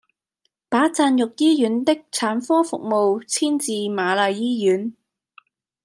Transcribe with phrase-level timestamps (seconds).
[0.67, 4.95] 把贊育醫院的產科服務遷至瑪麗醫院